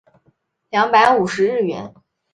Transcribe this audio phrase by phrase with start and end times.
[0.71, 1.93] 两百五十日圆